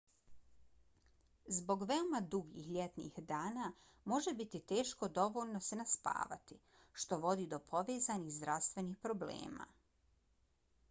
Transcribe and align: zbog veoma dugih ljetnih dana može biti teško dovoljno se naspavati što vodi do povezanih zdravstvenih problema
zbog 1.57 1.81
veoma 1.89 2.19
dugih 2.35 2.69
ljetnih 2.77 3.19
dana 3.31 3.67
može 4.13 4.33
biti 4.39 4.61
teško 4.71 5.09
dovoljno 5.17 5.61
se 5.67 5.77
naspavati 5.81 6.57
što 7.03 7.19
vodi 7.27 7.45
do 7.53 7.59
povezanih 7.75 8.33
zdravstvenih 8.39 8.97
problema 9.05 9.69